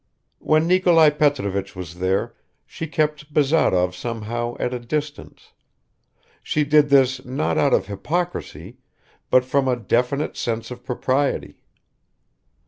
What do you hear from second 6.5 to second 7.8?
did this not out